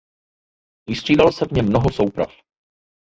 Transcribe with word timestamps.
Vystřídalo 0.89 1.31
se 1.31 1.45
v 1.45 1.51
něm 1.51 1.65
mnoho 1.65 1.89
souprav. 1.89 2.31